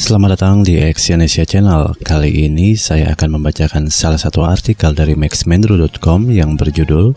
[0.00, 1.92] Selamat datang di Exyonesia Channel.
[2.00, 7.12] Kali ini saya akan membacakan salah satu artikel dari maxmendro.com yang berjudul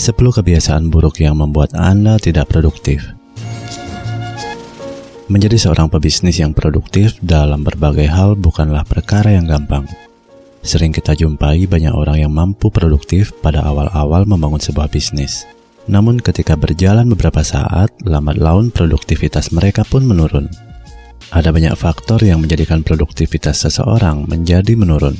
[0.00, 3.04] 10 kebiasaan buruk yang membuat Anda tidak produktif.
[5.28, 9.84] Menjadi seorang pebisnis yang produktif dalam berbagai hal bukanlah perkara yang gampang.
[10.64, 15.44] Sering kita jumpai banyak orang yang mampu produktif pada awal-awal membangun sebuah bisnis.
[15.84, 20.65] Namun ketika berjalan beberapa saat, lambat laun produktivitas mereka pun menurun.
[21.34, 25.18] Ada banyak faktor yang menjadikan produktivitas seseorang menjadi menurun.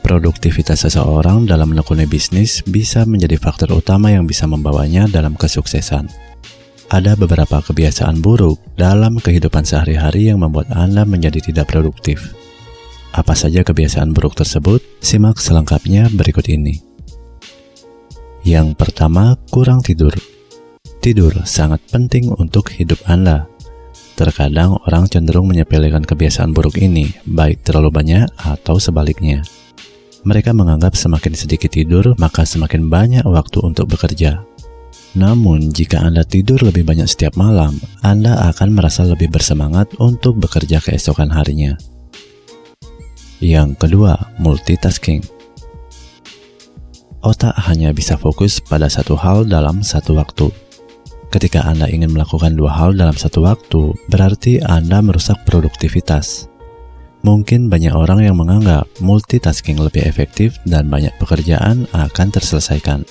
[0.00, 6.08] Produktivitas seseorang dalam menekuni bisnis bisa menjadi faktor utama yang bisa membawanya dalam kesuksesan.
[6.90, 12.34] Ada beberapa kebiasaan buruk dalam kehidupan sehari-hari yang membuat Anda menjadi tidak produktif.
[13.10, 14.82] Apa saja kebiasaan buruk tersebut?
[15.02, 16.78] Simak selengkapnya berikut ini.
[18.46, 20.14] Yang pertama, kurang tidur.
[21.02, 23.50] Tidur sangat penting untuk hidup Anda.
[24.20, 29.40] Terkadang orang cenderung menyepelekan kebiasaan buruk ini, baik terlalu banyak atau sebaliknya.
[30.28, 34.44] Mereka menganggap semakin sedikit tidur, maka semakin banyak waktu untuk bekerja.
[35.16, 40.84] Namun, jika Anda tidur lebih banyak setiap malam, Anda akan merasa lebih bersemangat untuk bekerja
[40.84, 41.80] keesokan harinya.
[43.40, 45.24] Yang kedua, multitasking.
[47.24, 50.52] Otak hanya bisa fokus pada satu hal dalam satu waktu
[51.30, 56.50] Ketika Anda ingin melakukan dua hal dalam satu waktu, berarti Anda merusak produktivitas.
[57.22, 63.06] Mungkin banyak orang yang menganggap multitasking lebih efektif dan banyak pekerjaan akan terselesaikan.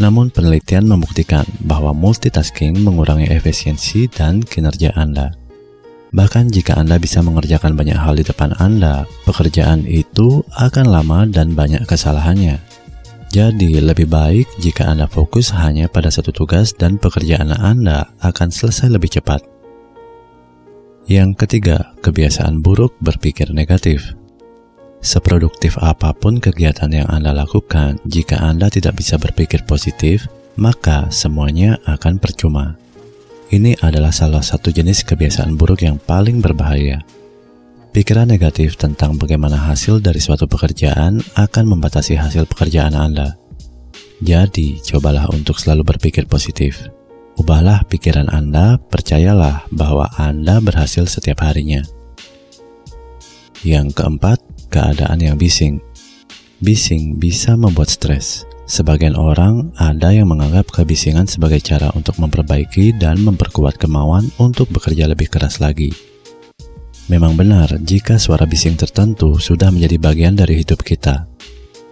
[0.00, 5.36] Namun penelitian membuktikan bahwa multitasking mengurangi efisiensi dan kinerja Anda.
[6.16, 11.52] Bahkan jika Anda bisa mengerjakan banyak hal di depan Anda, pekerjaan itu akan lama dan
[11.52, 12.79] banyak kesalahannya.
[13.30, 18.90] Jadi, lebih baik jika Anda fokus hanya pada satu tugas dan pekerjaan Anda akan selesai
[18.90, 19.46] lebih cepat.
[21.06, 24.18] Yang ketiga, kebiasaan buruk berpikir negatif.
[24.98, 30.26] Seproduktif apa pun kegiatan yang Anda lakukan, jika Anda tidak bisa berpikir positif,
[30.58, 32.74] maka semuanya akan percuma.
[33.54, 36.98] Ini adalah salah satu jenis kebiasaan buruk yang paling berbahaya.
[37.90, 43.34] Pikiran negatif tentang bagaimana hasil dari suatu pekerjaan akan membatasi hasil pekerjaan Anda.
[44.22, 46.86] Jadi, cobalah untuk selalu berpikir positif.
[47.34, 51.82] Ubahlah pikiran Anda, percayalah bahwa Anda berhasil setiap harinya.
[53.66, 54.38] Yang keempat,
[54.70, 55.82] keadaan yang bising.
[56.62, 58.46] Bising bisa membuat stres.
[58.70, 65.10] Sebagian orang ada yang menganggap kebisingan sebagai cara untuk memperbaiki dan memperkuat kemauan untuk bekerja
[65.10, 66.09] lebih keras lagi.
[67.10, 71.26] Memang benar jika suara bising tertentu sudah menjadi bagian dari hidup kita.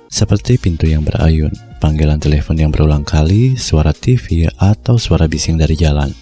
[0.06, 1.50] Seperti pintu yang berayun,
[1.82, 6.14] panggilan telepon yang berulang kali, suara TV, atau suara bising dari jalan.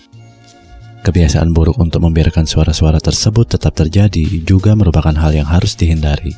[1.05, 6.33] Kebiasaan buruk untuk membiarkan suara-suara tersebut tetap terjadi juga merupakan hal yang harus dihindari.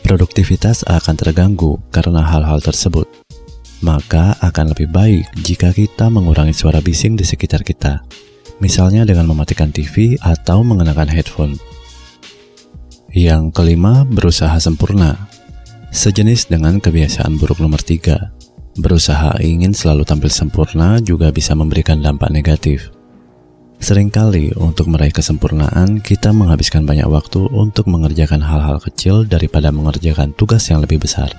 [0.00, 3.04] Produktivitas akan terganggu karena hal-hal tersebut.
[3.84, 8.08] Maka akan lebih baik jika kita mengurangi suara bising di sekitar kita,
[8.56, 11.73] misalnya dengan mematikan TV atau mengenakan headphone.
[13.14, 15.14] Yang kelima, berusaha sempurna.
[15.94, 18.34] Sejenis dengan kebiasaan buruk nomor tiga,
[18.74, 22.90] berusaha ingin selalu tampil sempurna juga bisa memberikan dampak negatif.
[23.78, 30.66] Seringkali untuk meraih kesempurnaan, kita menghabiskan banyak waktu untuk mengerjakan hal-hal kecil daripada mengerjakan tugas
[30.66, 31.30] yang lebih besar.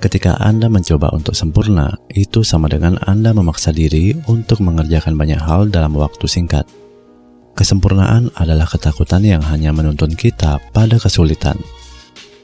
[0.00, 5.68] Ketika Anda mencoba untuk sempurna, itu sama dengan Anda memaksa diri untuk mengerjakan banyak hal
[5.68, 6.64] dalam waktu singkat.
[7.60, 11.60] Kesempurnaan adalah ketakutan yang hanya menuntun kita pada kesulitan.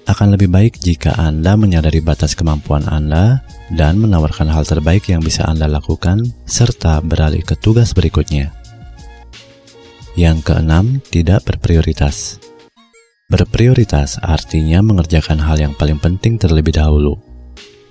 [0.04, 3.40] Akan lebih baik jika Anda menyadari batas kemampuan Anda
[3.72, 8.52] dan menawarkan hal terbaik yang bisa Anda lakukan, serta beralih ke tugas berikutnya.
[10.20, 12.36] Yang keenam, tidak berprioritas.
[13.32, 17.16] Berprioritas artinya mengerjakan hal yang paling penting terlebih dahulu.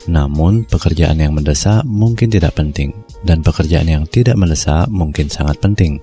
[0.06, 2.94] Namun, pekerjaan yang mendesak mungkin tidak penting,
[3.26, 5.98] dan pekerjaan yang tidak mendesak mungkin sangat penting.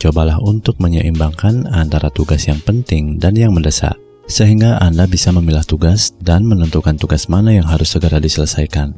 [0.00, 6.16] Cobalah untuk menyeimbangkan antara tugas yang penting dan yang mendesak, sehingga Anda bisa memilah tugas
[6.24, 8.96] dan menentukan tugas mana yang harus segera diselesaikan.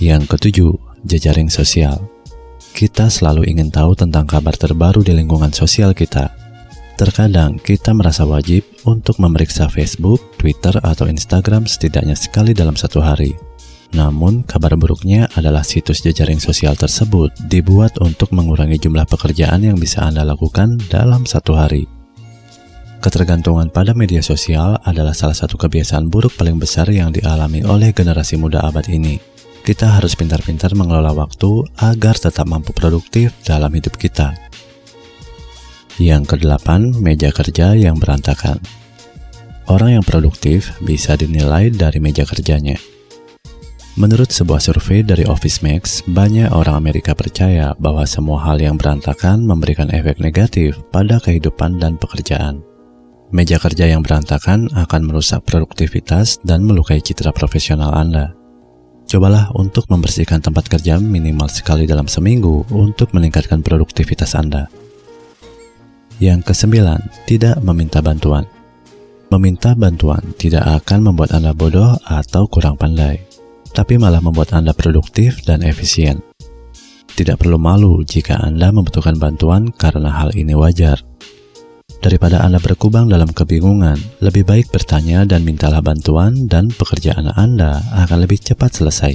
[0.00, 0.72] Yang ketujuh,
[1.04, 2.00] jejaring sosial.
[2.72, 6.32] Kita selalu ingin tahu tentang kabar terbaru di lingkungan sosial kita.
[6.96, 13.36] Terkadang kita merasa wajib untuk memeriksa Facebook, Twitter, atau Instagram setidaknya sekali dalam satu hari.
[13.94, 20.02] Namun, kabar buruknya adalah situs jejaring sosial tersebut dibuat untuk mengurangi jumlah pekerjaan yang bisa
[20.02, 21.86] Anda lakukan dalam satu hari.
[22.98, 28.34] Ketergantungan pada media sosial adalah salah satu kebiasaan buruk paling besar yang dialami oleh generasi
[28.34, 29.20] muda abad ini.
[29.62, 34.34] Kita harus pintar-pintar mengelola waktu agar tetap mampu produktif dalam hidup kita.
[36.02, 38.58] Yang kedelapan, meja kerja yang berantakan.
[39.70, 42.93] Orang yang produktif bisa dinilai dari meja kerjanya.
[43.94, 49.46] Menurut sebuah survei dari Office Max, banyak orang Amerika percaya bahwa semua hal yang berantakan
[49.46, 52.58] memberikan efek negatif pada kehidupan dan pekerjaan.
[53.30, 58.34] Meja kerja yang berantakan akan merusak produktivitas dan melukai citra profesional Anda.
[59.06, 64.66] Cobalah untuk membersihkan tempat kerja minimal sekali dalam seminggu untuk meningkatkan produktivitas Anda.
[66.18, 68.42] Yang kesembilan, tidak meminta bantuan.
[69.30, 73.33] Meminta bantuan tidak akan membuat Anda bodoh atau kurang pandai,
[73.74, 76.22] tapi malah membuat Anda produktif dan efisien.
[77.14, 81.02] Tidak perlu malu jika Anda membutuhkan bantuan karena hal ini wajar.
[81.98, 88.18] Daripada Anda berkubang dalam kebingungan, lebih baik bertanya dan mintalah bantuan dan pekerjaan Anda akan
[88.24, 89.14] lebih cepat selesai.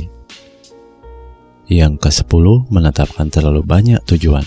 [1.70, 4.42] Yang ke-10, menetapkan terlalu banyak tujuan.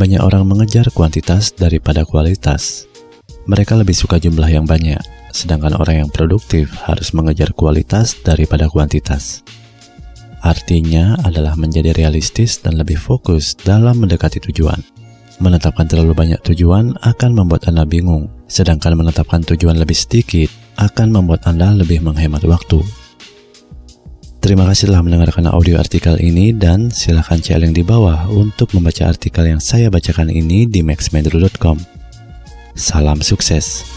[0.00, 2.88] Banyak orang mengejar kuantitas daripada kualitas.
[3.44, 5.00] Mereka lebih suka jumlah yang banyak,
[5.36, 9.44] sedangkan orang yang produktif harus mengejar kualitas daripada kuantitas.
[10.40, 14.80] Artinya adalah menjadi realistis dan lebih fokus dalam mendekati tujuan.
[15.36, 20.48] Menetapkan terlalu banyak tujuan akan membuat Anda bingung, sedangkan menetapkan tujuan lebih sedikit
[20.80, 22.80] akan membuat Anda lebih menghemat waktu.
[24.40, 29.10] Terima kasih telah mendengarkan audio artikel ini dan silahkan cek link di bawah untuk membaca
[29.10, 31.82] artikel yang saya bacakan ini di maxmendro.com.
[32.78, 33.95] Salam sukses.